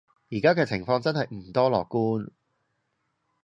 [0.31, 2.31] 而家嘅情況真係唔多樂觀